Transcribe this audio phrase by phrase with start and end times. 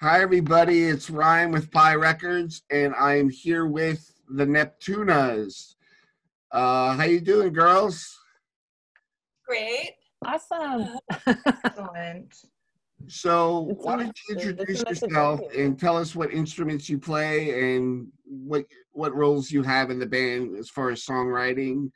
[0.00, 0.84] Hi, everybody.
[0.84, 5.76] It's Ryan with Pi Records, and I am here with the Neptunas.
[6.50, 8.18] Uh, how you doing, girls?
[9.46, 9.92] Great.
[10.26, 10.98] Awesome.
[11.26, 12.34] Excellent.
[13.06, 17.76] So, It's why don't you introduce it's yourself and tell us what instruments you play
[17.76, 21.90] and what what roles you have in the band as far as songwriting?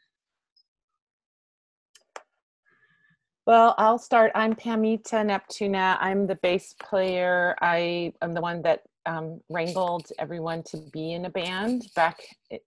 [3.48, 4.30] Well, I'll start.
[4.34, 5.96] I'm Pamita Neptuna.
[6.00, 7.56] I'm the bass player.
[7.62, 12.58] I am the one that um, wrangled everyone to be in a band back, eh,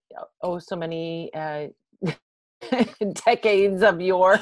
[0.42, 1.68] oh, so many uh,
[3.24, 4.40] decades of yore.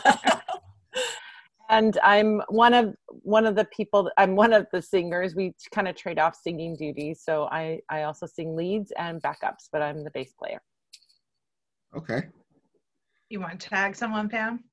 [1.68, 4.10] and I'm one of one of the people.
[4.16, 5.34] I'm one of the singers.
[5.34, 7.20] We kind of trade off singing duties.
[7.22, 10.62] So I I also sing leads and backups, but I'm the bass player.
[11.94, 12.28] Okay.
[13.28, 14.64] You want to tag someone, Pam?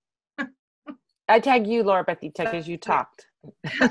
[1.30, 3.27] I tag you, Laura Bethita, because you talked.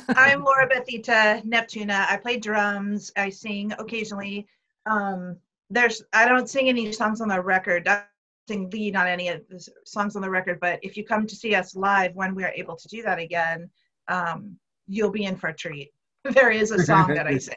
[0.09, 2.07] I'm Laura Bethita Neptuna.
[2.09, 3.13] I play drums.
[3.17, 4.47] I sing occasionally.
[4.87, 5.37] Um,
[5.71, 7.89] there's I don't sing any songs on the record.
[7.89, 8.05] I don't
[8.49, 10.61] sing lead on any of the songs on the record.
[10.61, 13.19] But if you come to see us live when we are able to do that
[13.19, 13.69] again,
[14.09, 14.57] um,
[14.87, 15.93] you'll be in for a treat.
[16.33, 17.55] There is a song that I sing.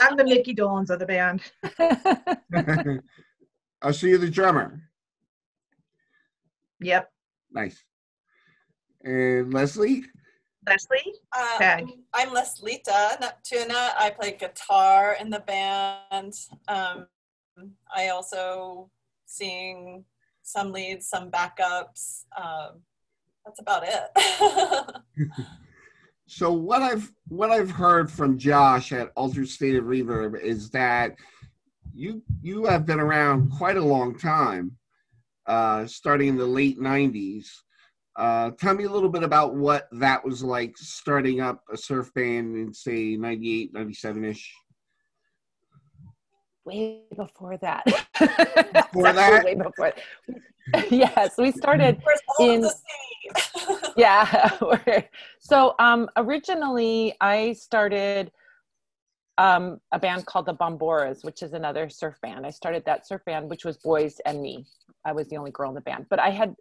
[0.00, 1.42] I'm the Micky Dolenz of the band.
[3.82, 4.80] I'll see you the drummer.
[6.84, 7.10] Yep.
[7.50, 7.82] Nice.
[9.02, 10.04] And Leslie?
[10.66, 11.14] Leslie.
[11.34, 11.86] Um, Tag.
[12.12, 13.92] I'm Leslita Neptuna.
[13.98, 16.34] I play guitar in the band.
[16.68, 17.06] Um,
[17.94, 18.90] I also
[19.24, 20.04] sing
[20.42, 22.24] some leads, some backups.
[22.36, 22.82] Um,
[23.46, 25.30] that's about it.
[26.26, 31.16] So what I've what I've heard from Josh at Altered State of Reverb is that
[31.94, 34.72] you you have been around quite a long time,
[35.46, 37.46] uh, starting in the late '90s.
[38.16, 42.12] Uh, tell me a little bit about what that was like starting up a surf
[42.14, 44.54] band in say 98, 97 ish.
[46.64, 47.84] way before that.
[48.94, 49.44] Before that?
[49.44, 49.92] Way before.
[50.90, 52.00] yes, we started.
[52.38, 53.80] In- of the seed?
[53.96, 54.50] Yeah.
[55.38, 58.32] so um, originally, I started
[59.38, 62.44] um, a band called the Bomboras, which is another surf band.
[62.44, 64.66] I started that surf band, which was boys and me.
[65.04, 66.54] I was the only girl in the band, but I had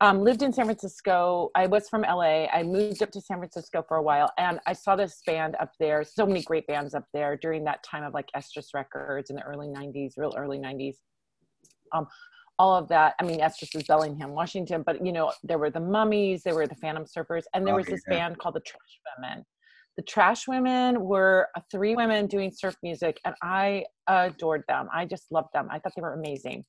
[0.00, 1.50] um, lived in San Francisco.
[1.56, 2.46] I was from LA.
[2.46, 5.72] I moved up to San Francisco for a while, and I saw this band up
[5.80, 6.04] there.
[6.04, 9.42] So many great bands up there during that time of like Estrus Records in the
[9.42, 10.96] early '90s, real early '90s.
[11.92, 12.06] Um,
[12.58, 13.14] all of that.
[13.20, 16.66] I mean, Estrus is Bellingham, Washington, but you know, there were the Mummies, there were
[16.66, 18.18] the Phantom Surfers, and there was this yeah.
[18.18, 19.44] band called the Trash Women.
[19.96, 24.88] The Trash Women were three women doing surf music, and I adored them.
[24.94, 25.68] I just loved them.
[25.72, 26.64] I thought they were amazing.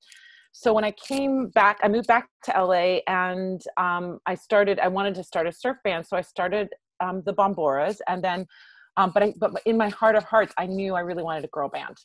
[0.59, 4.77] So when I came back, I moved back to LA, and um, I started.
[4.81, 6.67] I wanted to start a surf band, so I started
[6.99, 8.45] um, the Bomboras, and then,
[8.97, 11.47] um, but I, but in my heart of hearts, I knew I really wanted a
[11.47, 11.95] girl band.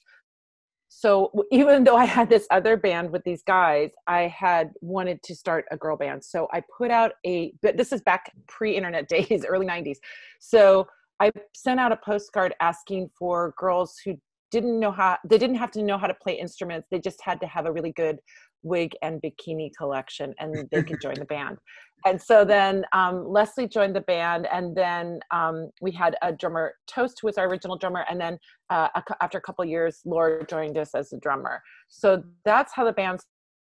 [0.88, 5.34] So even though I had this other band with these guys, I had wanted to
[5.34, 6.22] start a girl band.
[6.22, 9.96] So I put out a, but this is back pre-internet days, early '90s.
[10.38, 10.86] So
[11.18, 14.16] I sent out a postcard asking for girls who
[14.54, 17.40] didn't know how they didn't have to know how to play instruments they just had
[17.40, 18.18] to have a really good
[18.64, 21.58] wig and bikini collection and they could join the band.
[22.06, 26.74] And so then um, leslie joined the band and then um, we had a drummer
[26.86, 28.38] toast who was our original drummer and then
[28.70, 31.62] uh, a, after a couple years laura joined us as a drummer.
[31.88, 33.20] So that's how the band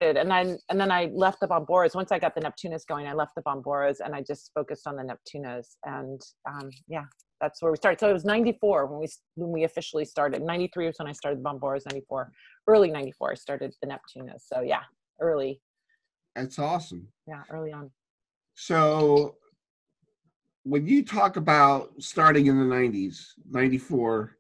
[0.02, 1.96] started and then and then i left the bomboras.
[1.96, 4.96] Once i got the neptunas going i left the bomboras and i just focused on
[4.98, 7.06] the neptunas and um, yeah
[7.46, 8.00] that's where we started.
[8.00, 10.42] So it was 94 when we when we officially started.
[10.42, 12.32] 93 was when I started the Bomboras, 94.
[12.68, 14.42] Early 94 I started the Neptunas.
[14.48, 14.82] So yeah,
[15.22, 15.62] early.
[16.36, 17.08] That's awesome.
[17.28, 17.92] Yeah, early on.
[18.56, 19.36] So
[20.64, 23.20] when you talk about starting in the 90s,
[23.50, 24.36] 94,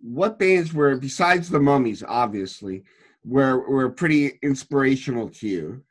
[0.00, 2.84] what bands were besides the Mummies obviously
[3.24, 5.82] were were pretty inspirational to you?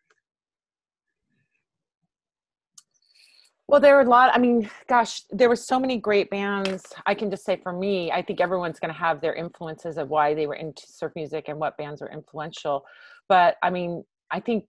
[3.67, 4.31] Well, there were a lot.
[4.33, 6.93] I mean, gosh, there were so many great bands.
[7.05, 10.09] I can just say for me, I think everyone's going to have their influences of
[10.09, 12.85] why they were into surf music and what bands were influential.
[13.27, 14.65] But I mean, I think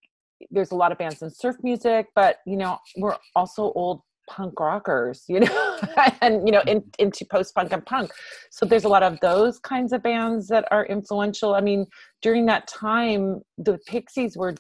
[0.51, 4.59] there's a lot of bands in surf music, but you know, we're also old punk
[4.59, 5.79] rockers, you know,
[6.21, 8.11] and you know, in, into post punk and punk.
[8.51, 11.55] So there's a lot of those kinds of bands that are influential.
[11.55, 11.87] I mean,
[12.21, 14.55] during that time, the Pixies were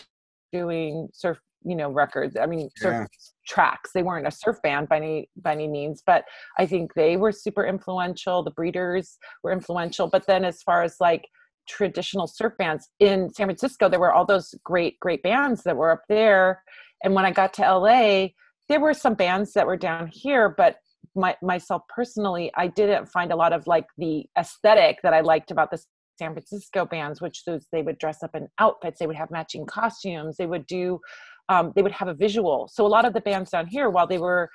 [0.53, 2.37] doing surf, you know, records.
[2.37, 3.07] I mean, surf Yeah.
[3.47, 3.91] tracks.
[3.93, 6.25] They weren't a surf band by any by any means, but
[6.59, 8.43] I think they were super influential.
[8.43, 10.09] The Breeders were influential.
[10.09, 11.29] But then, as far as like
[11.69, 15.91] traditional surf bands in San Francisco, there were all those great great bands that were
[15.91, 16.63] up there.
[17.05, 18.29] And when I got to LA,
[18.69, 20.77] there were some bands that were down here, but
[21.15, 25.51] my, myself personally, I didn't find a lot of like the aesthetic that I liked
[25.51, 25.83] about the
[26.19, 29.65] San Francisco bands, which those they would dress up in outfits, they would have matching
[29.67, 31.01] costumes, they would do,
[31.49, 32.69] um, they would have a visual.
[32.73, 34.51] So a lot of the bands down here, while they were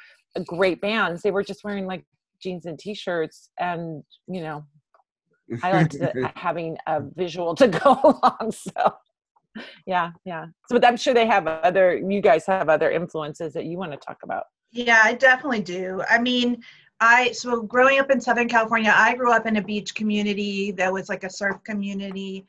[0.46, 2.06] great bands, they were just wearing like
[2.42, 4.66] jeans and t-shirts, and you know,
[5.62, 5.98] I liked
[6.36, 8.52] having a visual to go along.
[8.52, 8.94] So
[9.86, 10.46] yeah, yeah.
[10.68, 11.96] So, but I'm sure they have other.
[11.98, 14.46] You guys have other influences that you want to talk about.
[14.72, 16.02] Yeah, I definitely do.
[16.10, 16.64] I mean,
[17.00, 20.92] I so growing up in Southern California, I grew up in a beach community that
[20.92, 22.46] was like a surf community.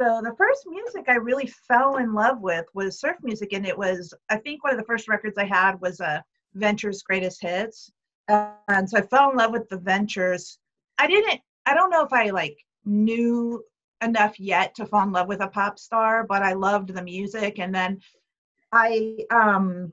[0.00, 3.78] So the first music I really fell in love with was surf music, and it
[3.78, 6.20] was I think one of the first records I had was a uh,
[6.54, 7.92] Ventures Greatest Hits,
[8.28, 10.58] and so I fell in love with the Ventures.
[10.98, 11.40] I didn't.
[11.66, 13.62] I don't know if I like knew
[14.02, 17.60] enough yet to fall in love with a pop star, but I loved the music,
[17.60, 18.00] and then
[18.72, 19.92] I um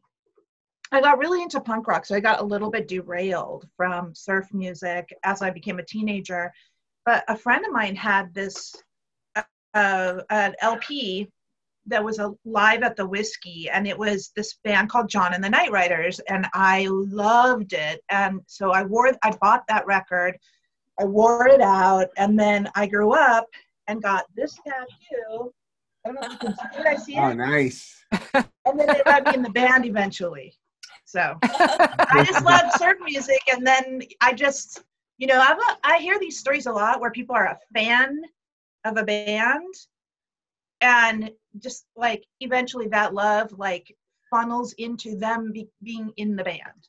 [0.91, 4.51] I got really into punk rock, so I got a little bit derailed from surf
[4.51, 6.51] music as I became a teenager.
[7.05, 8.73] But a friend of mine had this
[9.73, 11.29] uh, an LP
[11.87, 15.43] that was a live at the whiskey, and it was this band called Jon and
[15.43, 18.01] the Nightriders, and I loved it.
[18.09, 20.37] And so I wore, I bought that record,
[20.99, 23.47] I wore it out, and then I grew up
[23.87, 25.51] and got this tattoo.
[26.05, 26.85] I don't know if you can see it.
[26.85, 27.31] I see oh, it.
[27.31, 28.05] Oh, nice.
[28.65, 30.53] And then they let me in the band eventually.
[31.05, 34.83] So I just love surf music, and then I just,
[35.17, 38.21] you know, a, I hear these stories a lot where people are a fan
[38.85, 39.73] of a band,
[40.81, 43.95] and just like eventually that love like
[44.29, 46.87] funnels into them be, being in the band.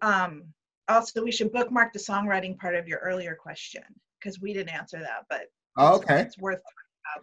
[0.00, 0.44] Um,
[0.88, 3.82] also, we should bookmark the songwriting part of your earlier question
[4.18, 6.60] because we didn't answer that, but oh, okay, it's, it's worth.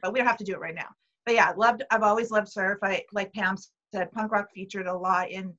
[0.01, 0.89] But we don't have to do it right now.
[1.25, 1.83] But yeah, loved.
[1.91, 2.79] I've always loved surf.
[2.83, 3.55] I like Pam
[3.93, 5.53] said, punk rock featured a lot in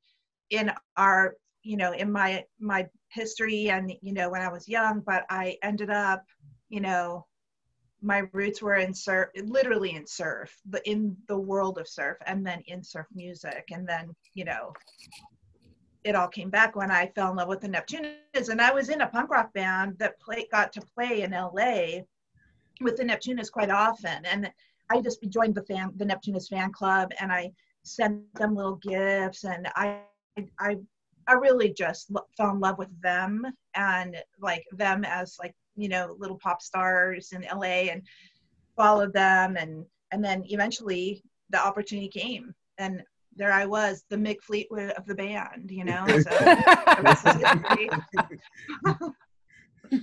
[0.50, 5.00] in our you know in my my history and you know when i was young
[5.00, 6.22] but i ended up
[6.68, 7.26] you know
[8.06, 12.46] my roots were in surf literally in surf but in the world of surf and
[12.46, 13.64] then in surf music.
[13.72, 14.72] And then you know
[16.04, 18.90] it all came back when i fell in love with the neptunas and i was
[18.90, 21.50] in a punk rock band that play, got to play in la
[22.80, 24.24] with the neptunas quite often.
[24.24, 24.50] And
[24.88, 27.50] i just joined the fan the neptunas fan club and i
[27.82, 29.44] sent them little gifts.
[29.44, 30.00] And i
[30.60, 30.76] I
[31.28, 33.44] I really just fell in love with them
[33.74, 38.02] and like them as like you know little pop stars in LA and
[38.76, 39.56] followed them.
[39.56, 43.02] And and then eventually the opportunity came and
[43.36, 46.06] there I was the Mick Fleetwood of the band you know?
[46.06, 46.30] So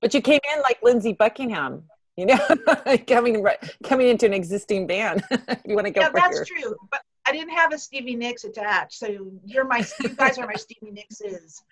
[0.00, 1.84] but you came in like Lindsey Buckingham
[2.16, 2.38] you know
[3.06, 3.46] coming
[3.84, 5.24] coming into an existing band.
[5.66, 6.44] You want to go yeah that's your...
[6.44, 10.46] true but I didn't have a Stevie Nicks attached, so you're my you guys are
[10.46, 11.62] my Stevie Nickses.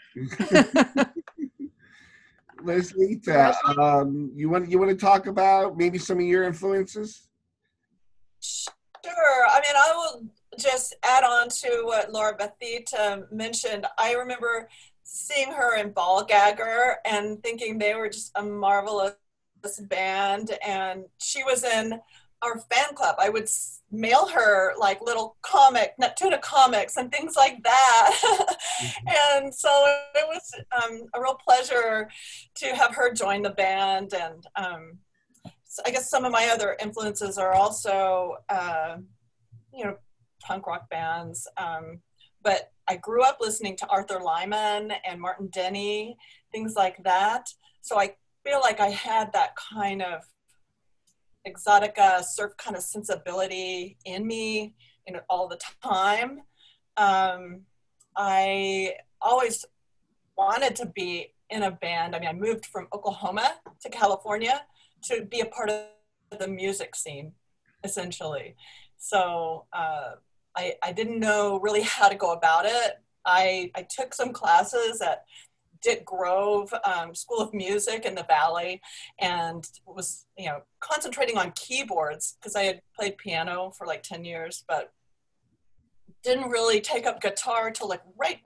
[2.64, 3.20] Leslie,
[3.78, 7.28] um, you want you want to talk about maybe some of your influences?
[8.40, 9.46] Sure.
[9.48, 10.26] I mean, I will
[10.58, 13.86] just add on to what Laura Bethita mentioned.
[13.98, 14.68] I remember
[15.02, 19.14] seeing her in Ball Gagger and thinking they were just a marvelous
[19.82, 22.00] band, and she was in
[22.42, 23.16] our fan club.
[23.18, 23.48] I would
[23.90, 28.18] mail her like little comic Neptuna comics and things like that.
[28.22, 29.08] mm-hmm.
[29.42, 29.68] And so
[30.14, 30.52] it was
[30.82, 32.08] um, a real pleasure
[32.56, 34.14] to have her join the band.
[34.14, 34.98] And um,
[35.64, 38.96] so I guess some of my other influences are also, uh,
[39.72, 39.96] you know,
[40.42, 41.46] punk rock bands.
[41.56, 42.00] Um,
[42.42, 46.16] but I grew up listening to Arthur Lyman and Martin Denny,
[46.52, 47.48] things like that.
[47.82, 50.22] So I feel like I had that kind of
[51.46, 54.74] exotica surf kind of sensibility in me
[55.06, 56.40] you know all the time.
[56.96, 57.62] Um,
[58.16, 59.64] i always
[60.36, 62.14] wanted to be in a band.
[62.14, 64.62] I mean i moved from oklahoma to california
[65.02, 67.32] to be a part of the music scene
[67.84, 68.56] essentially.
[68.98, 70.12] So uh,
[70.56, 72.98] I, I didn't know really how to go about it.
[73.24, 75.24] I, I took some classes at
[75.82, 78.80] Dick Grove um, School of Music in the Valley
[79.18, 84.24] and was, you know, concentrating on keyboards because I had played piano for like 10
[84.24, 84.92] years, but
[86.22, 88.40] didn't really take up guitar till like right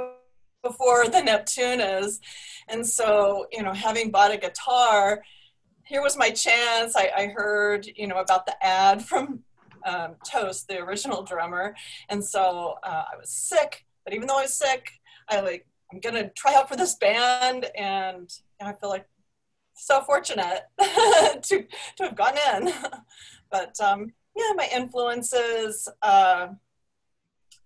[0.63, 2.21] before the Neptunas.
[2.69, 5.23] And so, you know, having bought a guitar,
[5.85, 6.97] here was my chance.
[6.97, 9.45] I, I heard, you know, about the ad from
[9.85, 11.75] um, Toast, the original drummer.
[12.09, 14.91] And so uh, I was sick, but even though I was sick,
[15.29, 19.07] I like I'm gonna try out for this band, and I feel like
[19.75, 22.73] so fortunate to to have gotten in.
[23.51, 26.49] but um, yeah, my influences uh,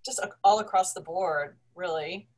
[0.05, 2.29] just all across the board, really.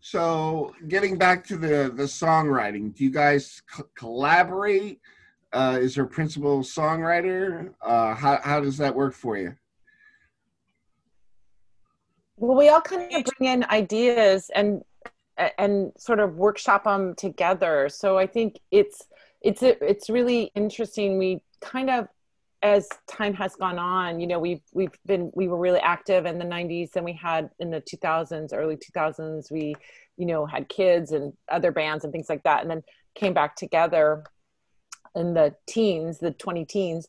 [0.00, 5.00] So, getting back to the the songwriting, do you guys c- collaborate?
[5.52, 7.74] Uh, is there principal songwriter?
[7.82, 9.54] Uh, how how does that work for you?
[12.38, 14.82] Well, we all kind of bring in ideas and
[15.56, 17.88] and sort of workshop them together.
[17.88, 19.06] So I think it's
[19.42, 21.18] it's it's really interesting.
[21.18, 22.08] We kind of
[22.62, 26.38] as time has gone on, you know, we've we've been we were really active in
[26.38, 29.74] the 90s and we had in the 2000s, early 2000s, we
[30.16, 32.82] you know had kids and other bands and things like that, and then
[33.14, 34.24] came back together
[35.14, 37.08] in the teens, the 20 teens.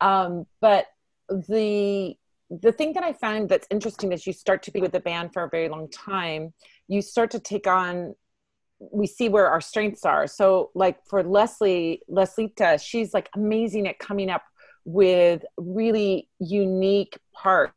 [0.00, 0.86] Um, but
[1.28, 2.16] the
[2.50, 5.32] the thing that I find that's interesting is you start to be with the band
[5.32, 6.52] for a very long time,
[6.88, 8.14] you start to take on
[8.80, 10.26] we see where our strengths are.
[10.26, 14.42] So like for Leslie, Leslita, she's like amazing at coming up
[14.84, 17.74] with really unique parts.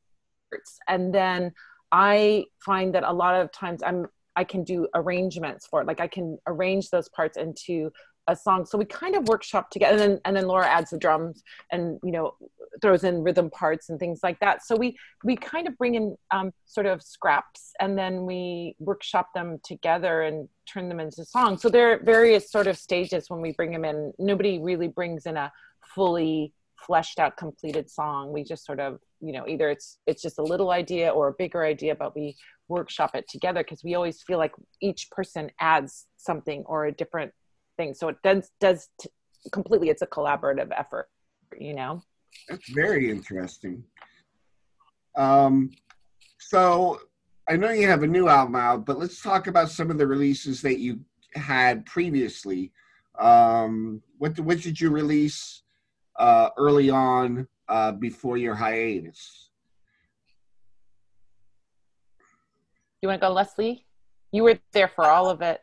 [0.87, 1.51] And then
[1.91, 5.87] I find that a lot of times I'm I can do arrangements for it.
[5.87, 7.91] Like I can arrange those parts into
[8.27, 8.65] a song.
[8.65, 11.99] So we kind of workshop together, and then and then Laura adds the drums and
[12.03, 12.33] you know
[12.81, 14.65] throws in rhythm parts and things like that.
[14.65, 19.29] So we we kind of bring in um, sort of scraps, and then we workshop
[19.33, 21.61] them together and turn them into songs.
[21.61, 24.13] So there are various sort of stages when we bring them in.
[24.19, 25.51] Nobody really brings in a
[25.95, 26.53] fully
[26.85, 30.43] fleshed out completed song we just sort of you know either it's it's just a
[30.43, 32.35] little idea or a bigger idea but we
[32.67, 34.51] workshop it together because we always feel like
[34.81, 37.31] each person adds something or a different
[37.77, 39.09] thing so it does does t-
[39.51, 41.07] completely it's a collaborative effort
[41.57, 42.01] you know
[42.49, 43.83] That's very interesting.
[45.15, 45.71] Um,
[46.39, 46.99] so
[47.47, 50.07] I know you have a new album out, but let's talk about some of the
[50.07, 50.99] releases that you
[51.35, 52.71] had previously.
[53.19, 55.63] Um, what what did you release
[56.17, 59.49] uh, early on uh, before your hiatus?
[63.03, 63.85] you want to go leslie
[64.31, 65.61] you were there for all of it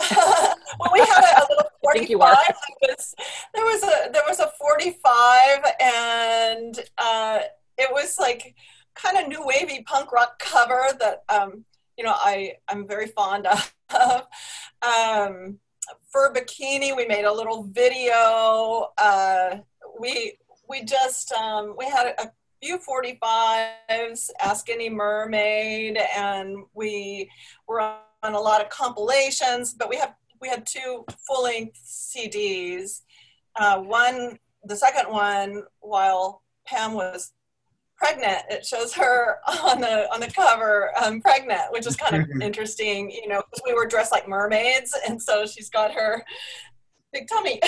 [0.10, 0.54] well,
[0.92, 1.43] we had a,
[1.84, 2.36] little think you 45.
[2.38, 2.88] were.
[2.88, 3.14] Was,
[3.54, 7.38] there was a there was a 45, and uh,
[7.78, 8.54] it was like
[8.94, 11.64] kind of new wavy punk rock cover that um,
[11.96, 13.72] you know I I'm very fond of.
[14.82, 15.58] um,
[16.10, 18.90] for bikini, we made a little video.
[18.98, 19.58] Uh,
[19.98, 20.38] we
[20.68, 22.30] we just um, we had a
[22.62, 27.30] few 45s, Ask Any Mermaid, and we
[27.68, 29.74] were on a lot of compilations.
[29.74, 33.00] But we have we had two full length CDs.
[33.56, 37.32] Uh, one, the second one, while Pam was
[37.96, 42.28] pregnant, it shows her on the on the cover um, pregnant, which is kind of
[42.42, 43.10] interesting.
[43.10, 46.22] You know, 'cause we were dressed like mermaids, and so she's got her
[47.14, 47.58] big tummy.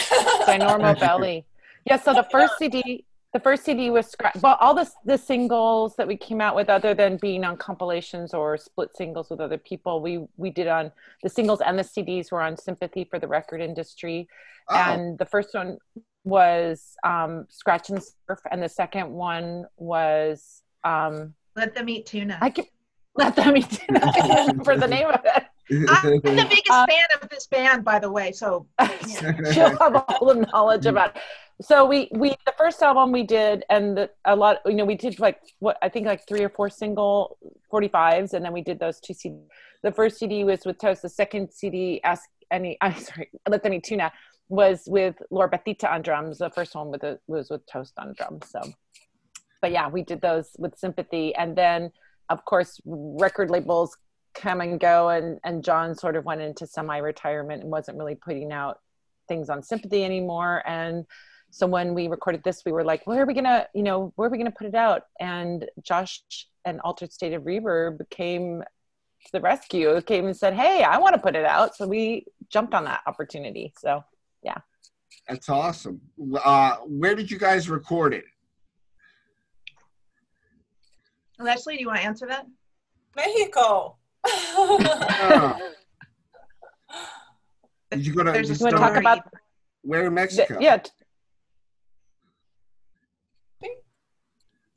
[0.46, 1.46] ginormo belly
[1.86, 5.94] yeah so the first cd the first cd was scratch well all the, the singles
[5.96, 9.58] that we came out with other than being on compilations or split singles with other
[9.58, 10.90] people we we did on
[11.22, 14.28] the singles and the cds were on sympathy for the record industry
[14.68, 15.78] Oh, and the first one
[16.24, 22.38] was um, scratch and surf and the second one was um, Let them eat tuna.
[22.40, 22.64] i can
[23.14, 25.44] let them eat I can't remember the name of it
[25.88, 28.30] I'm the biggest Uh, fan of this band, by the way.
[28.30, 28.66] So
[29.52, 31.22] she'll have all the knowledge about it.
[31.62, 34.94] So we we the first album we did and the, a lot you know we
[34.94, 37.38] did like what i think like three or four single
[37.72, 39.36] 45s and then we did those two cd
[39.82, 41.00] the first cd was with toast.
[41.00, 44.12] The second cd ask any i'm sorry let eat tuna
[44.48, 46.38] was with laura Bethita on drums.
[46.38, 48.60] The first one with the, was with toast on drums so.
[49.62, 51.34] But yeah we did those with sympathy.
[51.34, 51.90] And then
[52.28, 53.96] of course record labels
[54.34, 58.52] come and go and and john sort of went into semi-retirement and wasn't really putting
[58.52, 58.80] out
[59.26, 60.62] things on sympathy anymore.
[60.66, 61.06] And
[61.56, 64.28] so when we recorded this we were like where are we gonna you know where
[64.28, 66.22] are we gonna put it out and josh
[66.64, 68.62] and altered state of reverb came
[69.24, 72.26] to the rescue came and said hey i want to put it out so we
[72.50, 74.04] jumped on that opportunity so
[74.46, 74.56] yeah.
[75.28, 76.00] That's awesome.
[76.44, 78.24] Uh, where did you guys record it?
[81.38, 82.46] Leslie, do you want to answer that?
[83.14, 83.96] Mexico.
[87.90, 88.32] Did you go to?
[88.32, 89.20] Did you want to talk about
[89.82, 90.58] where in Mexico?
[90.60, 90.78] yeah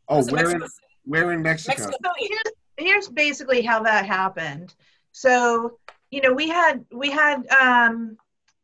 [0.09, 1.71] Oh, Was it where in Mexico where in Mexico?
[1.77, 4.75] Mexico So here's, here's basically how that happened.
[5.11, 5.77] So,
[6.11, 8.17] you know, we had we had um,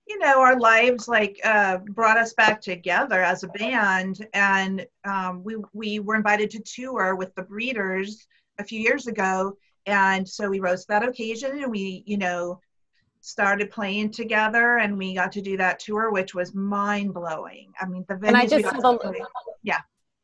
[0.08, 5.44] you know, our lives like uh, brought us back together as a band, and um,
[5.44, 8.28] we we were invited to tour with the Breeders
[8.60, 12.60] a few years ago, and so we rose to that occasion, and we, you know,
[13.22, 17.72] started playing together, and we got to do that tour, which was mind blowing.
[17.82, 19.22] I mean, the And I just got saw the- play-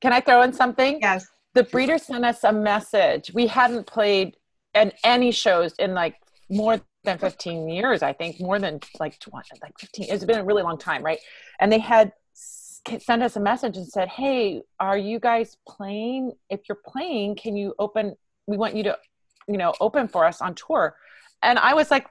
[0.02, 1.28] can i throw in something yes.
[1.54, 4.36] the breeder sent us a message we hadn't played
[4.74, 6.16] in any shows in like
[6.50, 10.08] more than 15 years, I think, more than like 20, like 15.
[10.10, 11.20] It's been a really long time, right?
[11.60, 12.12] And they had
[13.00, 16.34] sent us a message and said, "Hey, are you guys playing?
[16.50, 18.16] If you're playing, can you open?
[18.48, 18.98] We want you to,
[19.48, 20.96] you know, open for us on tour."
[21.42, 22.08] And I was like,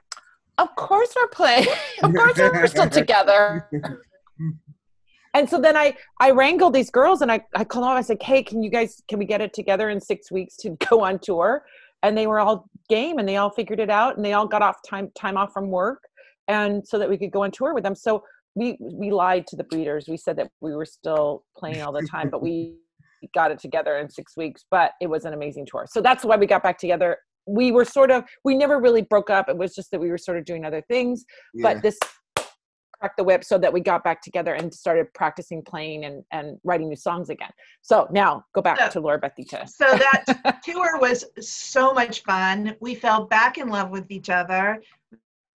[0.57, 1.67] "Of course we're playing.
[2.03, 3.69] of course we're still together."
[5.33, 7.91] and so then I I wrangled these girls and I I called them.
[7.91, 10.69] I said, "Hey, can you guys can we get it together in six weeks to
[10.89, 11.65] go on tour?"
[12.03, 14.61] And they were all game and they all figured it out and they all got
[14.61, 16.01] off time time off from work
[16.47, 17.95] and so that we could go on tour with them.
[17.95, 18.23] So
[18.55, 20.07] we we lied to the breeders.
[20.07, 22.75] We said that we were still playing all the time, but we
[23.33, 24.65] got it together in six weeks.
[24.69, 25.85] But it was an amazing tour.
[25.89, 27.17] So that's why we got back together.
[27.47, 29.47] We were sort of we never really broke up.
[29.49, 31.23] It was just that we were sort of doing other things.
[31.53, 31.73] Yeah.
[31.73, 31.97] But this
[33.01, 36.59] cracked the whip so that we got back together and started practicing playing and, and
[36.63, 37.49] writing new songs again.
[37.81, 39.67] So now go back so, to Laura Bethita.
[39.67, 42.75] So that tour was so much fun.
[42.79, 44.83] We fell back in love with each other,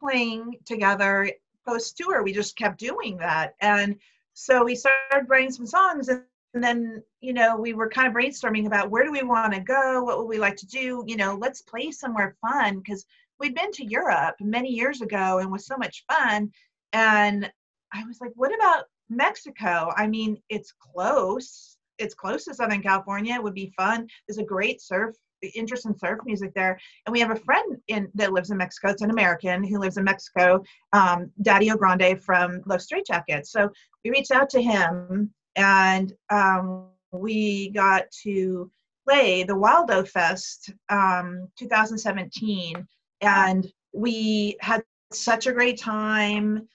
[0.01, 1.31] playing together
[1.65, 2.25] post tour.
[2.25, 3.55] We just kept doing that.
[3.61, 3.97] And
[4.35, 6.23] so we started writing some songs and
[6.55, 9.61] and then you know we were kind of brainstorming about where do we want to
[9.61, 13.05] go what would we like to do you know let's play somewhere fun because
[13.39, 16.51] we'd been to europe many years ago and was so much fun
[16.93, 17.51] and
[17.93, 19.93] I was like, what about Mexico?
[19.97, 21.77] I mean, it's close.
[21.99, 23.35] It's close to Southern California.
[23.35, 24.09] It would be fun.
[24.27, 25.15] There's a great surf
[25.55, 26.79] interest in surf music there.
[27.05, 28.89] And we have a friend in that lives in Mexico.
[28.89, 30.63] It's an American who lives in Mexico,
[30.93, 33.47] um, Daddy-O Grande from Los Straitjackets.
[33.47, 33.71] So
[34.05, 38.71] we reached out to him and um, we got to
[39.07, 42.87] play the Waldo Fest um, 2017.
[43.21, 46.69] And we had such a great time.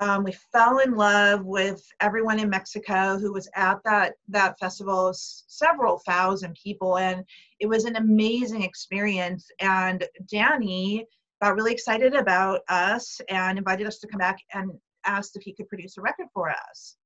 [0.00, 5.12] Um, we fell in love with everyone in Mexico who was at that that festival,
[5.14, 7.22] several thousand people, and
[7.60, 9.46] it was an amazing experience.
[9.60, 11.06] And Danny
[11.42, 14.72] got really excited about us and invited us to come back and
[15.04, 16.96] asked if he could produce a record for us.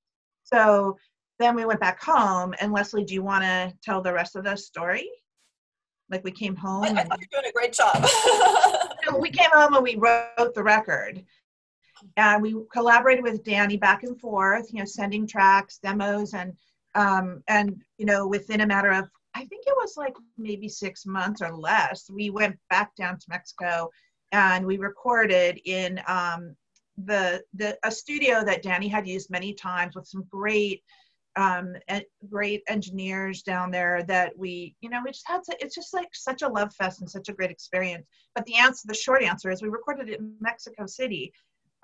[0.44, 0.96] So
[1.40, 2.54] then we went back home.
[2.60, 5.08] And Leslie, do you want to tell the rest of the story?
[6.10, 6.84] Like we came home.
[6.84, 8.06] I, I thought you're doing a great job.
[9.20, 11.24] we came home and we wrote the record
[12.16, 16.52] and we collaborated with Danny back and forth, you know, sending tracks, demos, and
[16.94, 21.06] um, and you know, within a matter of I think it was like maybe six
[21.06, 23.90] months or less, we went back down to Mexico
[24.32, 26.54] and we recorded in um,
[27.04, 30.82] the the a studio that Danny had used many times with some great
[31.36, 31.74] um,
[32.28, 36.08] great engineers down there that we, you know, we just had to, it's just like
[36.12, 38.06] such a love fest and such a great experience.
[38.36, 41.32] But the answer, the short answer is we recorded it in Mexico City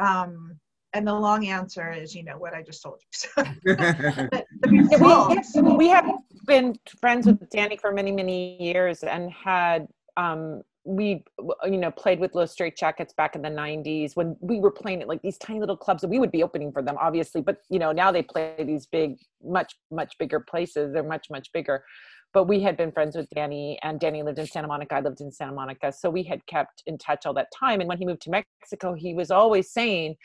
[0.01, 0.59] um,
[0.93, 3.01] and the long answer is, you know, what I just told
[3.37, 3.45] you.
[5.55, 6.11] we, we have
[6.47, 9.87] been friends with Danny for many, many years and had,
[10.17, 11.23] um, we,
[11.65, 15.09] you know, played with Los Straitjackets back in the 90s when we were playing at
[15.09, 17.43] like these tiny little clubs and we would be opening for them, obviously.
[17.43, 20.93] But, you know, now they play these big, much, much bigger places.
[20.93, 21.85] They're much, much bigger
[22.33, 24.97] but we had been friends with Danny and Danny lived in Santa Monica.
[24.97, 25.93] I lived in Santa Monica.
[25.93, 27.81] So we had kept in touch all that time.
[27.81, 30.17] And when he moved to Mexico, he was always saying,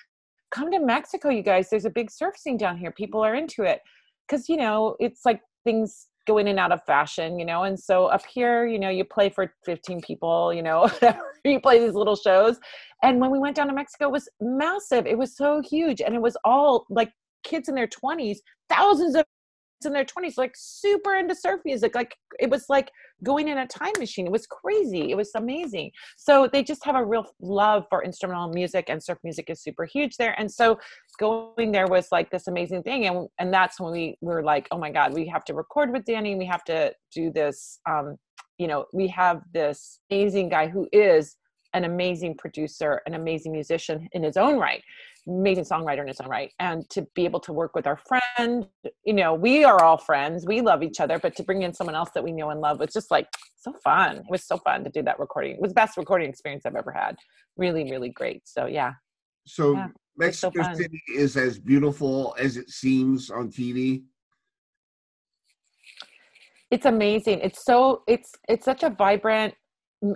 [0.51, 1.69] come to Mexico, you guys.
[1.69, 2.91] There's a big surf scene down here.
[2.91, 3.81] People are into it.
[4.29, 7.63] Cause you know, it's like things go in and out of fashion, you know?
[7.63, 10.89] And so up here, you know, you play for 15 people, you know,
[11.45, 12.57] you play these little shows.
[13.03, 15.05] And when we went down to Mexico, it was massive.
[15.05, 16.01] It was so huge.
[16.01, 17.11] And it was all like
[17.43, 18.37] kids in their 20s,
[18.69, 19.25] thousands of
[19.85, 21.95] in their 20s like super into surf music.
[21.95, 22.89] Like it was like
[23.23, 24.25] going in a time machine.
[24.25, 25.11] It was crazy.
[25.11, 25.91] It was amazing.
[26.17, 29.85] So they just have a real love for instrumental music and surf music is super
[29.85, 30.39] huge there.
[30.39, 30.79] And so
[31.19, 33.07] going there was like this amazing thing.
[33.07, 36.05] And and that's when we were like oh my god we have to record with
[36.05, 36.35] danny.
[36.35, 38.17] We have to do this um
[38.57, 41.37] you know we have this amazing guy who is
[41.75, 44.81] an amazing producer, an amazing musician in his own right,
[45.27, 46.51] amazing songwriter in his own right.
[46.59, 48.67] And to be able to work with our friend,
[49.03, 51.95] you know, we are all friends, we love each other, but to bring in someone
[51.95, 54.17] else that we know and love was just like so fun.
[54.17, 55.55] It was so fun to do that recording.
[55.55, 57.15] It was the best recording experience I've ever had.
[57.57, 58.43] Really, really great.
[58.45, 58.93] So yeah.
[59.47, 64.03] So yeah, Mexico so City is as beautiful as it seems on TV
[66.71, 69.53] it's amazing it's so it's it's such a vibrant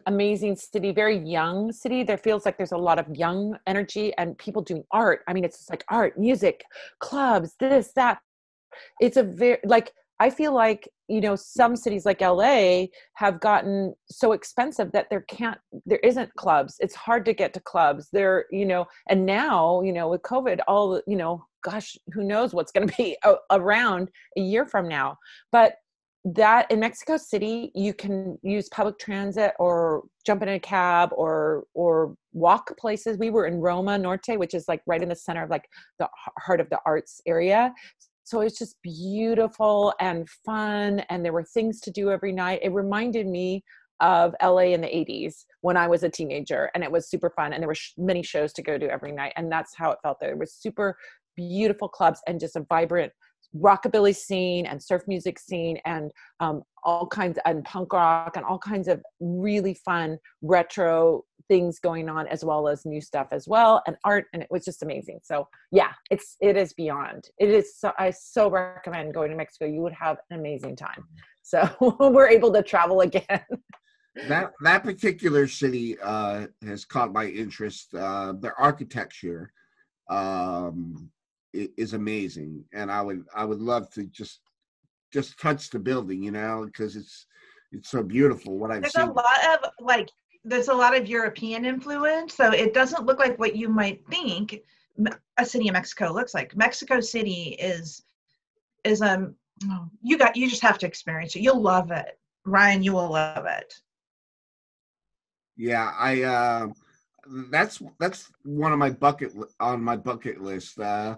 [0.06, 2.04] amazing city, very young city.
[2.04, 5.22] There feels like there's a lot of young energy and people doing art.
[5.28, 6.64] I mean, it's just like art, music,
[7.00, 8.20] clubs, this, that.
[9.02, 13.96] It's a very like I feel like you know some cities like LA have gotten
[14.10, 16.76] so expensive that there can't there isn't clubs.
[16.80, 18.10] It's hard to get to clubs.
[18.12, 22.54] There you know, and now you know with COVID, all you know, gosh, who knows
[22.54, 23.18] what's going to be
[23.52, 25.18] around a year from now.
[25.52, 25.76] But
[26.26, 31.64] that in Mexico City, you can use public transit or jump in a cab or
[31.74, 33.18] or walk places.
[33.18, 36.10] We were in Roma Norte, which is like right in the center of like the
[36.38, 37.74] heart of the arts area.
[38.26, 42.60] So it's just beautiful and fun, and there were things to do every night.
[42.62, 43.64] It reminded me
[44.02, 47.54] of LA in the 80s when I was a teenager, and it was super fun.
[47.54, 50.00] And there were sh- many shows to go to every night, and that's how it
[50.04, 50.32] felt there.
[50.32, 50.96] It was super
[51.36, 53.14] beautiful clubs and just a vibrant
[53.56, 58.60] rockabilly scene and surf music scene and um, all kinds and punk rock and all
[58.60, 63.82] kinds of really fun retro things going on as well as new stuff as well
[63.88, 65.20] and art and it was just amazing.
[65.24, 67.30] So yeah it's it is beyond.
[67.40, 69.66] It is so i so recommend going to mexico.
[69.66, 71.04] You would have an amazing time.
[71.42, 71.68] So
[72.00, 73.42] we're able to travel again.
[74.28, 79.54] That that particular city uh, has caught my interest uh, their architecture
[80.10, 81.10] um,
[81.54, 84.42] is amazing, and I would I would love to just
[85.12, 87.26] just touch the building, you know, because it's
[87.72, 88.58] it's so beautiful.
[88.58, 89.08] What I've there's seen.
[89.08, 90.10] a lot of like
[90.44, 94.60] there's a lot of European influence, so it doesn't look like what you might think
[95.38, 96.56] a city in Mexico looks like.
[96.56, 98.04] Mexico City is
[98.84, 99.36] is um
[100.02, 101.42] you got you just have to experience it.
[101.42, 102.84] You'll love it, Ryan.
[102.84, 103.74] You will love it.
[105.58, 106.22] Yeah, I.
[106.24, 106.68] Uh,
[107.52, 110.80] that's that's one of my bucket on my bucket list.
[110.80, 111.18] Uh,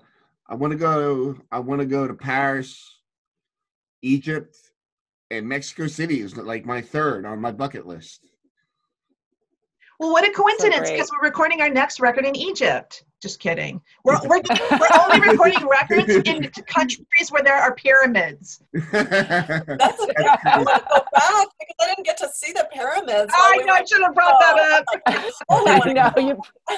[0.51, 1.37] I want to go.
[1.49, 2.99] I want to go to Paris,
[4.01, 4.57] Egypt,
[5.31, 8.27] and Mexico City is like my third on my bucket list.
[9.97, 10.91] Well, what a coincidence!
[10.91, 13.05] Because so we're recording our next record in Egypt.
[13.21, 13.79] Just kidding.
[14.03, 18.61] We're we're, we're only recording records in countries where there are pyramids.
[18.91, 23.31] That's I want to go back because I didn't get to see the pyramids.
[23.33, 23.73] I know.
[23.73, 25.33] I should have brought that oh, up.
[25.49, 26.77] oh, I know you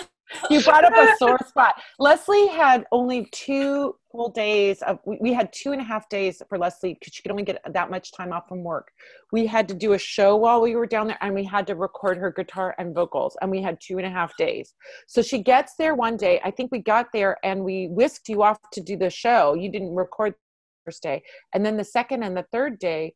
[0.49, 1.75] you brought up a sore spot.
[1.99, 6.57] Leslie had only two full days of, we had two and a half days for
[6.57, 8.91] Leslie because she could only get that much time off from work.
[9.31, 11.75] We had to do a show while we were down there and we had to
[11.75, 14.73] record her guitar and vocals and we had two and a half days.
[15.07, 16.39] So she gets there one day.
[16.43, 19.55] I think we got there and we whisked you off to do the show.
[19.55, 21.23] You didn't record the first day.
[21.53, 23.13] And then the second and the third day,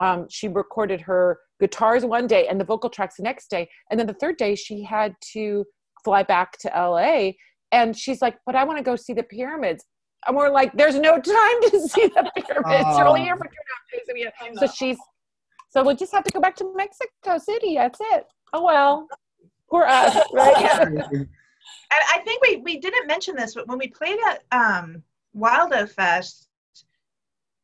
[0.00, 3.68] um, she recorded her guitars one day and the vocal tracks the next day.
[3.90, 5.64] And then the third day, she had to
[6.04, 7.32] fly back to LA.
[7.72, 9.84] And she's like, but I want to go see the pyramids.
[10.26, 12.96] And we're like, there's no time to see the pyramids.
[12.96, 14.58] You're only here for two and a half days.
[14.60, 14.98] So she's,
[15.70, 17.74] so we'll just have to go back to Mexico City.
[17.76, 18.24] That's it.
[18.52, 19.08] Oh, well,
[19.70, 20.56] we're us, right?
[20.82, 21.28] and
[21.92, 25.02] I think we, we didn't mention this, but when we played at um,
[25.36, 26.48] Wildo Fest,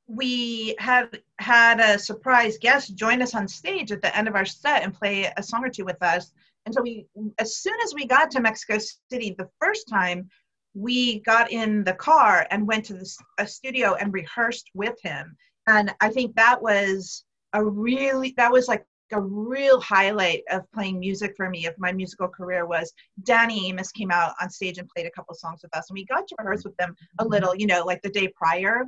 [0.08, 4.44] we had had a surprise guest join us on stage at the end of our
[4.44, 6.30] set and play a song or two with us
[6.66, 7.06] and so we,
[7.38, 8.78] as soon as we got to Mexico
[9.10, 10.28] City the first time,
[10.74, 15.36] we got in the car and went to the a studio and rehearsed with him.
[15.68, 20.98] And I think that was a really, that was like a real highlight of playing
[20.98, 24.88] music for me of my musical career was Danny Amos came out on stage and
[24.88, 27.54] played a couple songs with us and we got to rehearse with them a little,
[27.54, 28.84] you know, like the day prior.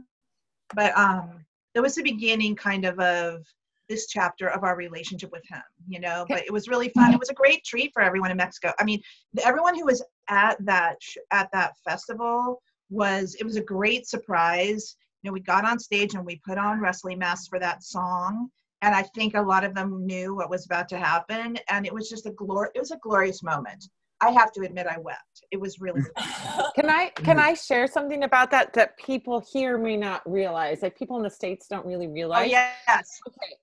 [0.74, 3.46] But um it was the beginning kind of of
[3.88, 7.12] this chapter of our relationship with him you know but it was really fun.
[7.12, 8.72] It was a great treat for everyone in mexico.
[8.78, 9.00] I mean
[9.44, 10.98] everyone who was at that
[11.30, 14.96] at that festival was it was a great surprise.
[15.22, 18.50] You know we got on stage and we put on wrestling masks for that song
[18.82, 21.92] and i think a lot of them knew what was about to happen and it
[21.92, 23.88] was just a glor it was a glorious moment.
[24.20, 25.44] I have to admit i wept.
[25.52, 26.74] It was really mm.
[26.74, 27.42] can i can mm.
[27.42, 30.82] i share something about that that people here may not realize?
[30.82, 32.46] Like people in the states don't really oh, realize?
[32.46, 33.20] oh, yes.
[33.28, 33.54] Okay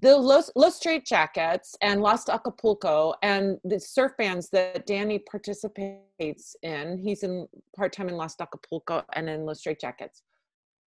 [0.00, 6.98] the Los, Los Straitjackets and Lost Acapulco and the surf bands that Danny participates in,
[6.98, 10.22] he's in part time in Lost Acapulco and in Los Straitjackets,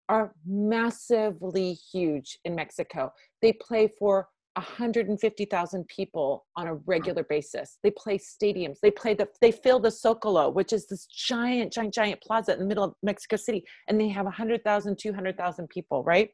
[0.08, 3.14] are massively huge in Mexico.
[3.42, 7.78] They play for 150,000 people on a regular basis.
[7.84, 8.80] They play stadiums.
[8.82, 12.60] They play the they fill the Zocalo, which is this giant giant giant plaza in
[12.60, 16.32] the middle of Mexico City and they have 100,000 200,000 people, right?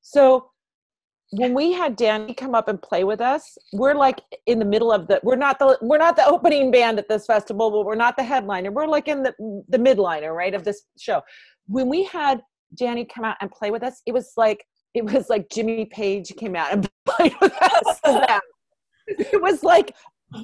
[0.00, 0.50] So
[1.30, 4.92] when we had Danny come up and play with us, we're like in the middle
[4.92, 7.96] of the we're not the we're not the opening band at this festival, but we're
[7.96, 8.70] not the headliner.
[8.70, 9.34] We're like in the
[9.68, 11.22] the midliner, right, of this show.
[11.66, 12.42] When we had
[12.74, 16.32] Danny come out and play with us, it was like it was like Jimmy Page
[16.36, 18.00] came out and played with us.
[19.06, 19.94] it was like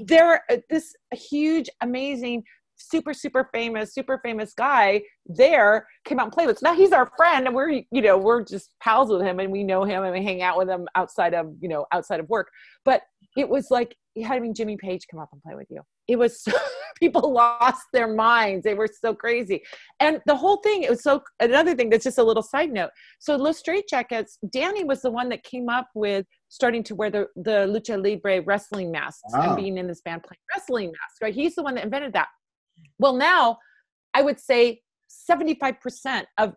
[0.05, 2.43] there this huge, amazing
[2.91, 6.93] super super famous super famous guy there came out and played with us now he's
[6.93, 10.03] our friend and we're you know we're just pals with him and we know him
[10.03, 12.49] and we hang out with him outside of you know outside of work
[12.85, 13.03] but
[13.37, 15.81] it was like having Jimmy Page come up and play with you.
[16.09, 16.53] It was so,
[17.01, 18.65] people lost their minds.
[18.65, 19.63] They were so crazy.
[20.01, 22.91] And the whole thing, it was so another thing that's just a little side note.
[23.19, 27.27] So Los Straitjackets, Danny was the one that came up with starting to wear the,
[27.37, 29.43] the lucha libre wrestling masks Wow.
[29.43, 29.57] and ah.
[29.57, 31.35] being in this band playing wrestling masks, right?
[31.35, 32.29] He's the one that invented that.
[32.99, 33.59] Well, now
[34.15, 34.83] I would say
[35.29, 36.55] 75% of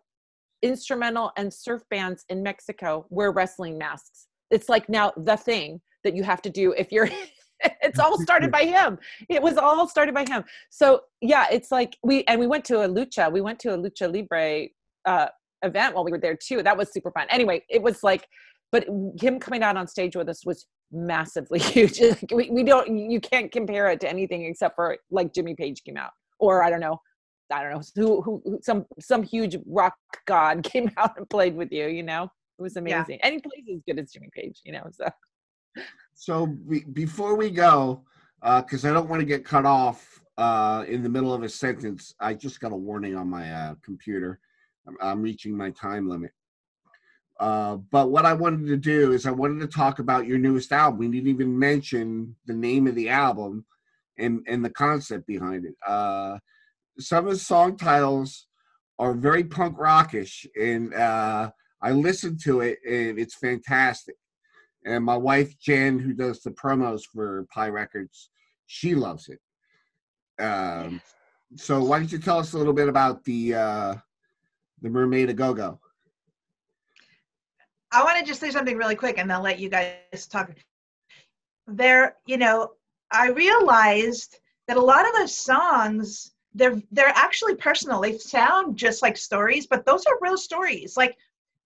[0.62, 4.26] instrumental and surf bands in Mexico wear wrestling masks.
[4.50, 7.08] It's like now the thing that you have to do if you're
[7.82, 8.98] it's all started by him.
[9.28, 10.44] It was all started by him.
[10.70, 13.30] So yeah, it's like we and we went to a lucha.
[13.32, 14.68] We went to a lucha libre
[15.04, 15.28] uh,
[15.62, 16.62] event while we were there too.
[16.62, 17.26] That was super fun.
[17.30, 18.26] Anyway, it was like,
[18.72, 18.86] but
[19.20, 22.00] him coming out on stage with us was massively huge.
[22.00, 25.82] Like, we, we don't you can't compare it to anything except for like Jimmy Page
[25.84, 27.00] came out or I don't know.
[27.52, 29.94] I don't know who, who, who some some huge rock
[30.26, 31.86] god came out and played with you.
[31.86, 32.24] You know,
[32.58, 32.80] it was Yeah.
[32.80, 34.60] amazing, and he plays as good as Jimmy Page.
[34.64, 35.08] You know, so
[36.14, 38.04] So be, before we go,
[38.42, 42.14] because I don't want to get cut off uh, in the middle of a sentence,
[42.20, 44.40] I just got a warning on my uh, computer.
[44.88, 46.32] I'm, I'm reaching my time limit.
[47.38, 50.72] Uh, but what I wanted to do is I wanted to talk about your newest
[50.72, 50.98] album.
[50.98, 53.66] We didn't even mention the name of the album
[54.18, 55.74] and and the concept behind it.
[55.86, 56.38] Uh,
[56.98, 58.46] some of the song titles
[58.98, 61.50] are very punk rockish, and uh,
[61.82, 64.16] I listened to it, and it's fantastic
[64.86, 68.30] and my wife Jen, who does the promos for Pi Records,
[68.66, 69.40] she loves it.
[70.42, 71.02] Um,
[71.56, 73.94] so why don't you tell us a little bit about the uh,
[74.80, 75.80] the Mermaid of Go Go?
[77.92, 80.50] I want to just say something really quick and then let you guys talk.
[81.66, 82.72] There, you know,
[83.10, 88.00] I realized that a lot of those songs, they're they're actually personal.
[88.00, 90.96] They sound just like stories, but those are real stories.
[90.96, 91.16] Like,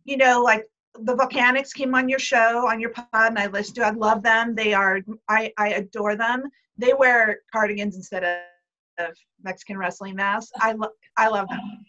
[0.05, 3.77] you know, like the Volcanics came on your show, on your pod, and I listened
[3.77, 3.87] to.
[3.87, 4.55] I love them.
[4.55, 6.51] They are, I I adore them.
[6.77, 10.53] They wear cardigans instead of, of Mexican wrestling masks.
[10.61, 11.85] I love I love them.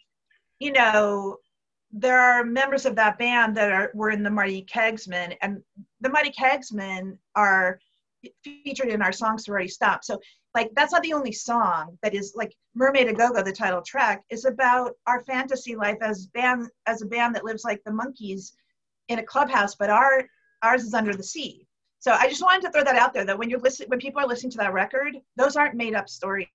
[0.60, 1.38] You know,
[1.94, 5.62] there are members of that band that are were in the Mighty Kegsmen, and
[6.00, 7.80] the Mighty Kegsmen are
[8.44, 10.04] featured in our song Sorority Stop.
[10.04, 10.20] So
[10.54, 13.82] like that's not the only song that is like Mermaid a Go Go, the title
[13.82, 17.92] track, is about our fantasy life as band as a band that lives like the
[17.92, 18.52] Monkees
[19.08, 20.24] in a clubhouse, but our
[20.62, 21.68] ours is under the sea.
[22.00, 24.22] So I just wanted to throw that out there that when you're listening when people
[24.22, 26.48] are listening to that record, those aren't made up stories.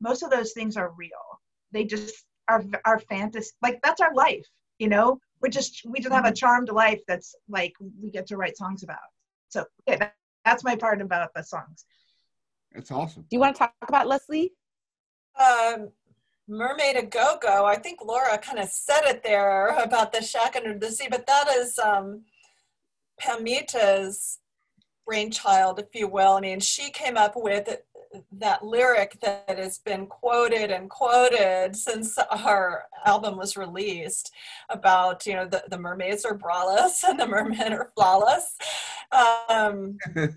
[0.00, 1.40] Most of those things are real.
[1.72, 4.46] They just are our fantasy like that's our life,
[4.78, 5.20] you know?
[5.40, 8.82] We're just we just have a charmed life that's like we get to write songs
[8.82, 8.98] about.
[9.48, 11.84] So okay, that, that's my part about the songs.
[12.74, 13.22] it's awesome.
[13.22, 14.52] do you want to talk about Leslie?
[15.38, 15.90] Um,
[16.48, 17.66] Mermaid a Go Go.
[17.66, 21.26] I think Laura kind of said it there about the shack under the sea, but
[21.26, 22.22] that is um,
[23.20, 24.38] Pamita's
[25.06, 26.32] brainchild, if you will.
[26.32, 27.68] I mean, she came up with
[28.32, 34.32] that lyric that has been quoted and quoted since our album was released
[34.68, 38.56] about, you know, the, the mermaids are braless and the mermen are flawless.
[39.12, 39.98] Um,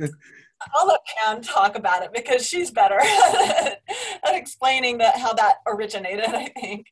[0.75, 3.79] I'll let Pam talk about it because she's better at
[4.25, 6.25] explaining that how that originated.
[6.25, 6.87] I think.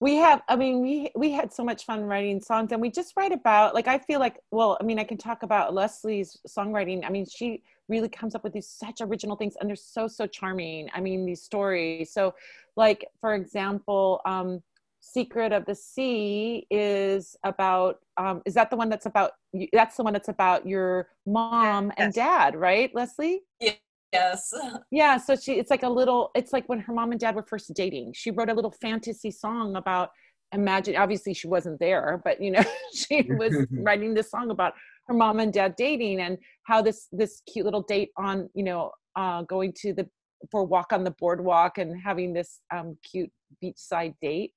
[0.00, 3.14] we have i mean we we had so much fun writing songs and we just
[3.16, 7.04] write about like i feel like well i mean i can talk about leslie's songwriting
[7.04, 10.26] i mean she really comes up with these such original things and they're so so
[10.26, 10.88] charming.
[10.94, 12.12] I mean these stories.
[12.12, 12.34] So
[12.76, 14.62] like for example um
[15.00, 19.32] secret of the sea is about um is that the one that's about
[19.72, 23.42] that's the one that's about your mom and dad right leslie?
[23.60, 23.72] Yeah
[24.12, 24.54] Yes.
[24.90, 27.42] yeah so she it's like a little it's like when her mom and dad were
[27.42, 28.12] first dating.
[28.14, 30.10] She wrote a little fantasy song about
[30.52, 32.62] imagine obviously she wasn't there but you know
[32.94, 34.72] she was writing this song about
[35.08, 38.90] her mom and dad dating and how this this cute little date on you know
[39.16, 40.08] uh going to the
[40.50, 43.30] for a walk on the boardwalk and having this um cute
[43.62, 44.52] beachside date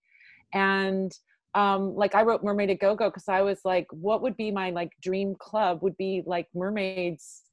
[0.54, 1.14] and
[1.56, 4.70] um like i wrote mermaid a go-go because i was like what would be my
[4.70, 7.44] like dream club would be like mermaids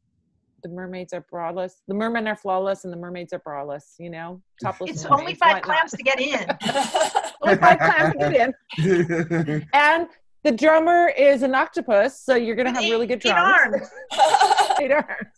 [0.65, 4.43] the mermaids are braless the mermen are flawless and the mermaids are braless you know
[4.61, 5.63] topless It's mermaids, only five whatnot.
[5.63, 6.47] clams to get in.
[7.43, 10.09] only five clams to get in and
[10.45, 13.39] the drummer is an octopus so you're gonna have really good drums.
[13.39, 13.91] Eight arms.
[14.81, 15.35] eight arms.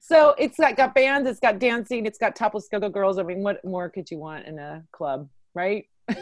[0.00, 3.18] So it's got, got bands it's got dancing it's got topless go-go girls.
[3.18, 5.86] I mean what more could you want in a club right?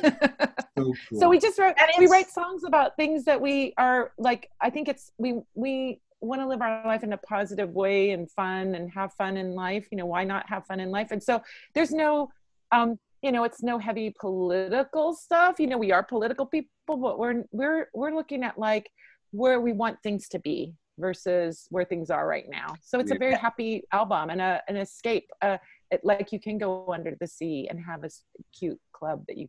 [0.79, 4.49] So, so we just wrote And we write songs about things that we are like
[4.61, 8.31] i think it's we we want to live our life in a positive way and
[8.31, 11.11] fun and have fun in life you know why not have fun in life?
[11.11, 11.43] And so
[11.75, 12.31] there's no
[12.73, 17.19] um you know it's no heavy political stuff you know we are political people but
[17.19, 18.91] we're we're we're looking at like
[19.31, 22.75] where we want things to be versus where things are right now.
[22.83, 25.31] So it's a very happy album and a an escape.
[25.41, 25.59] Uh,
[25.91, 28.11] it, like you can go under the sea and have a
[28.59, 29.49] cute club that you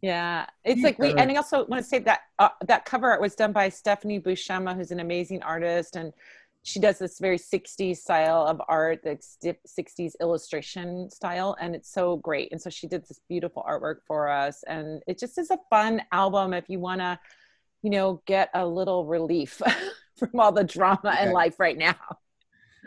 [0.00, 3.20] Yeah, it's like we, and I also want to say that uh, that cover art
[3.20, 6.12] was done by Stephanie Buscema, who's an amazing artist, and
[6.62, 12.16] she does this very 60s style of art, the 60s illustration style, and it's so
[12.18, 12.52] great.
[12.52, 16.02] And so she did this beautiful artwork for us, and it just is a fun
[16.12, 17.18] album if you want to,
[17.82, 19.60] you know, get a little relief
[20.16, 21.96] from all the drama in life right now.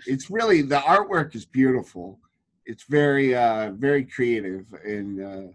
[0.08, 2.20] it's really the artwork is beautiful.
[2.66, 5.48] It's very uh very creative and uh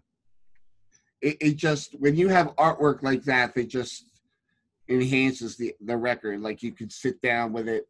[1.22, 4.04] it, it just when you have artwork like that that just
[4.88, 7.88] enhances the the record like you could sit down with it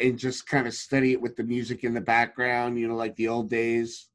[0.00, 3.16] and just kind of study it with the music in the background you know like
[3.16, 4.08] the old days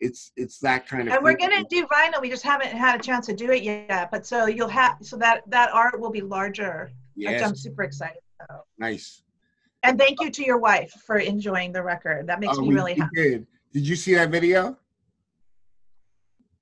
[0.00, 2.20] it's it's that kind of And we're gonna do vinyl.
[2.20, 4.10] We just haven't had a chance to do it yet.
[4.10, 8.20] But so you'll have so that that art will be larger, yes I'm super excited
[8.40, 8.66] about.
[8.78, 9.22] nice
[9.82, 12.26] And thank you to your wife for enjoying the record.
[12.26, 13.14] That makes Uh, me really happy.
[13.14, 13.46] did.
[13.76, 14.74] Did you see that video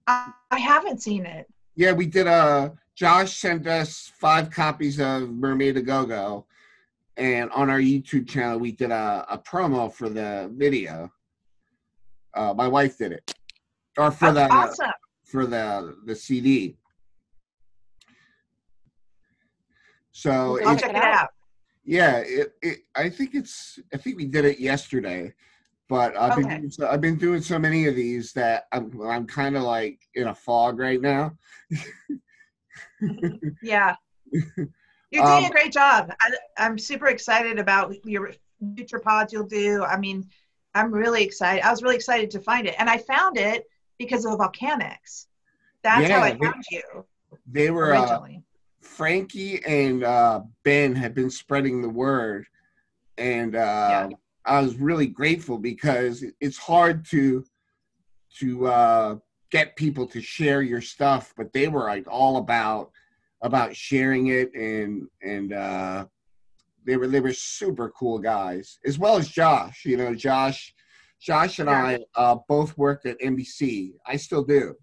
[0.08, 1.46] I, I haven't seen it.
[1.76, 2.74] Yeah, we did a.
[2.96, 6.46] Josh sent us five copies of Mermaid a Go Go,
[7.16, 11.10] and on our YouTube channel we did a, a promo for the video.
[12.34, 13.32] Uh, my wife did it,
[13.96, 14.92] or for That's the awesome.
[15.24, 16.76] for the the CD.
[20.10, 21.30] So I'll check it out.
[21.84, 25.32] yeah, it, it I think it's I think we did it yesterday,
[25.88, 26.58] but I've been Okay.
[26.58, 30.00] doing so, I've been doing so many of these that I'm I'm kind of like
[30.14, 31.32] in a fog right now.
[33.62, 33.94] Yeah.
[34.32, 36.10] You're doing Um, a great job.
[36.20, 38.32] I, I'm super excited about your
[38.76, 39.84] future pods you'll do.
[39.84, 40.28] I mean,
[40.74, 41.62] I'm really excited.
[41.64, 42.74] I was really excited to find it.
[42.78, 43.64] And I found it
[43.98, 45.26] because of Volcanics.
[45.82, 46.82] That's how Yeah, I they- found you
[47.46, 48.20] They were uh.
[48.80, 52.46] Frankie and uh, Ben had been spreading the word,
[53.18, 54.08] and uh,
[54.46, 57.44] I was really grateful because it's hard to
[58.38, 59.16] to uh,
[59.50, 62.90] get people to share your stuff, but they were like all about
[63.42, 66.06] about sharing it, and and uh,
[66.84, 69.84] they were they were super cool guys, as well as Josh.
[69.84, 70.74] You know, Josh,
[71.20, 71.84] Josh and Yeah.
[71.84, 73.92] I uh, both worked at NBC.
[74.06, 74.74] I still do.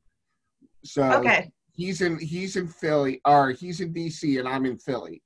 [0.83, 1.51] So okay.
[1.73, 5.21] he's in he's in Philly or he's in DC and I'm in Philly.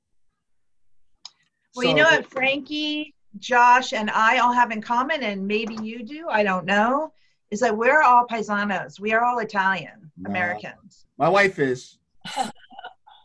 [1.74, 6.02] Well, you know what Frankie, Josh, and I all have in common, and maybe you
[6.02, 7.12] do, I don't know,
[7.50, 8.98] is that we're all paisanos.
[9.00, 10.30] We are all Italian Wow.
[10.30, 11.06] Americans.
[11.18, 11.98] My wife is.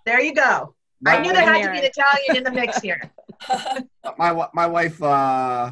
[0.04, 0.74] There you go.
[1.00, 3.12] My, I knew there had to be an Italian in the mix here.
[4.18, 5.72] my my wife uh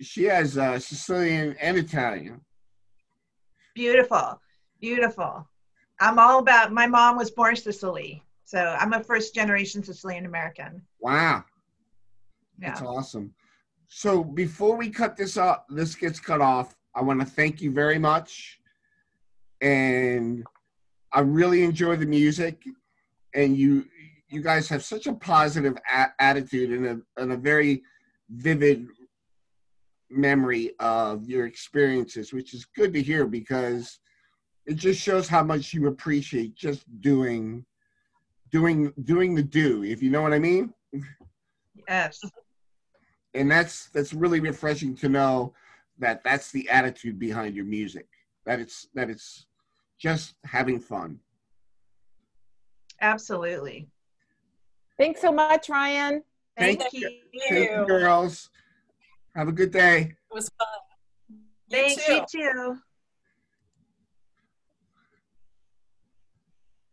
[0.00, 2.40] she has uh Sicilian and Italian.
[3.74, 4.40] Beautiful.
[4.80, 5.46] Beautiful.
[6.00, 8.22] I'm all about my mom was born Sicily.
[8.44, 10.82] So I'm a first generation Sicilian American.
[11.00, 11.44] Wow.
[12.60, 12.70] Yeah.
[12.70, 13.34] That's awesome.
[13.88, 16.74] So before we cut this off, this gets cut off.
[16.94, 18.58] I want to thank you very much,
[19.60, 20.44] and
[21.12, 22.62] I really enjoy the music,
[23.34, 23.86] and you
[24.28, 27.82] you guys have such a positive a- attitude and a and a very
[28.30, 28.86] vivid
[30.10, 34.00] memory of your experiences, which is good to hear because
[34.66, 37.64] it just shows how much you appreciate just doing
[38.50, 40.74] doing doing the do, if you know what I mean
[41.88, 42.20] Yes.
[43.38, 45.54] And that's that's really refreshing to know
[45.98, 48.08] that that's the attitude behind your music
[48.44, 49.46] that it's that it's
[49.98, 51.18] just having fun
[53.00, 53.88] Absolutely.
[54.98, 56.24] Thanks so much, Ryan.
[56.56, 57.10] Thank, Thank you.
[57.48, 58.50] thank you girls
[59.36, 60.66] have a good day It was fun.
[61.68, 62.12] You Thank too.
[62.12, 62.78] you too.